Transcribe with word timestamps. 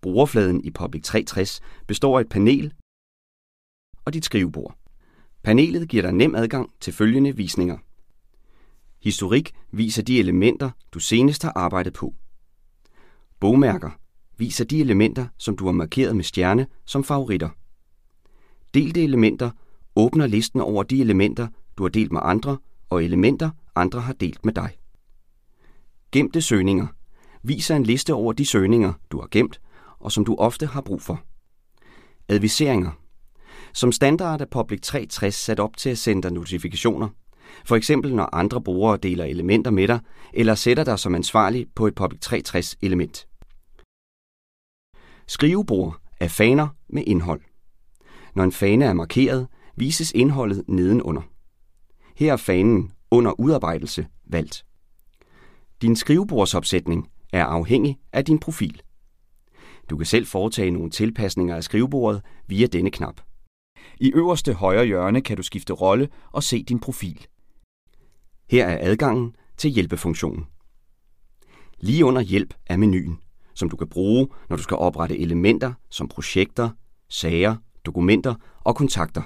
Brugerfladen 0.00 0.64
i 0.64 0.70
Public 0.70 1.02
360 1.02 1.60
består 1.86 2.18
af 2.18 2.20
et 2.20 2.28
panel 2.28 2.72
og 4.04 4.14
dit 4.14 4.24
skrivebord. 4.24 4.78
Panelet 5.42 5.88
giver 5.88 6.02
dig 6.02 6.12
nem 6.12 6.34
adgang 6.34 6.70
til 6.80 6.92
følgende 6.92 7.36
visninger. 7.36 7.78
Historik 9.02 9.54
viser 9.70 10.02
de 10.02 10.18
elementer, 10.18 10.70
du 10.92 10.98
senest 10.98 11.42
har 11.42 11.52
arbejdet 11.56 11.92
på. 11.92 12.14
Bogmærker 13.40 13.90
viser 14.36 14.64
de 14.64 14.80
elementer, 14.80 15.26
som 15.36 15.56
du 15.56 15.64
har 15.64 15.72
markeret 15.72 16.16
med 16.16 16.24
stjerne 16.24 16.66
som 16.84 17.04
favoritter. 17.04 17.48
Delte 18.74 19.02
elementer 19.02 19.50
åbner 19.96 20.26
listen 20.26 20.60
over 20.60 20.82
de 20.82 21.00
elementer, 21.00 21.48
du 21.78 21.82
har 21.82 21.90
delt 21.90 22.12
med 22.12 22.20
andre, 22.24 22.58
og 22.90 23.04
elementer, 23.04 23.50
andre 23.74 24.00
har 24.00 24.12
delt 24.12 24.44
med 24.44 24.52
dig. 24.52 24.78
Gemte 26.12 26.42
søgninger 26.42 26.86
viser 27.42 27.76
en 27.76 27.82
liste 27.82 28.14
over 28.14 28.32
de 28.32 28.46
søgninger, 28.46 28.92
du 29.10 29.20
har 29.20 29.28
gemt, 29.30 29.60
og 30.00 30.12
som 30.12 30.24
du 30.24 30.36
ofte 30.38 30.66
har 30.66 30.80
brug 30.80 31.02
for. 31.02 31.20
Adviseringer 32.28 32.90
Som 33.72 33.92
standard 33.92 34.40
er 34.40 34.46
Public 34.50 34.80
360 34.80 35.34
sat 35.34 35.60
op 35.60 35.76
til 35.76 35.90
at 35.90 35.98
sende 35.98 36.22
dig 36.22 36.32
notifikationer, 36.32 37.08
for 37.64 37.76
eksempel 37.76 38.14
når 38.14 38.34
andre 38.34 38.62
brugere 38.62 38.96
deler 38.96 39.24
elementer 39.24 39.70
med 39.70 39.88
dig, 39.88 40.00
eller 40.32 40.54
sætter 40.54 40.84
dig 40.84 40.98
som 40.98 41.14
ansvarlig 41.14 41.66
på 41.74 41.86
et 41.86 41.94
Public 41.94 42.20
360 42.20 42.76
element. 42.82 43.28
Skrivebord 45.26 46.00
er 46.20 46.28
faner 46.28 46.68
med 46.88 47.02
indhold. 47.06 47.40
Når 48.34 48.44
en 48.44 48.52
fane 48.52 48.84
er 48.84 48.92
markeret, 48.92 49.48
vises 49.76 50.12
indholdet 50.12 50.64
nedenunder. 50.68 51.22
Her 52.16 52.32
er 52.32 52.36
fanen 52.36 52.92
under 53.10 53.40
udarbejdelse 53.40 54.06
valgt. 54.26 54.64
Din 55.82 55.96
skrivebordsopsætning 55.96 57.10
er 57.32 57.44
afhængig 57.44 57.98
af 58.12 58.24
din 58.24 58.38
profil. 58.38 58.82
Du 59.90 59.96
kan 59.96 60.06
selv 60.06 60.26
foretage 60.26 60.70
nogle 60.70 60.90
tilpasninger 60.90 61.56
af 61.56 61.64
skrivebordet 61.64 62.22
via 62.46 62.66
denne 62.66 62.90
knap. 62.90 63.20
I 64.00 64.12
øverste 64.12 64.54
højre 64.54 64.86
hjørne 64.86 65.20
kan 65.20 65.36
du 65.36 65.42
skifte 65.42 65.72
rolle 65.72 66.08
og 66.32 66.42
se 66.42 66.62
din 66.62 66.80
profil. 66.80 67.26
Her 68.50 68.66
er 68.66 68.90
adgangen 68.90 69.36
til 69.56 69.70
hjælpefunktionen. 69.70 70.46
Lige 71.80 72.04
under 72.04 72.20
hjælp 72.20 72.54
er 72.66 72.76
menuen, 72.76 73.18
som 73.54 73.70
du 73.70 73.76
kan 73.76 73.88
bruge, 73.88 74.28
når 74.48 74.56
du 74.56 74.62
skal 74.62 74.76
oprette 74.76 75.18
elementer 75.18 75.72
som 75.90 76.08
projekter, 76.08 76.70
sager, 77.08 77.56
dokumenter 77.86 78.34
og 78.60 78.76
kontakter. 78.76 79.22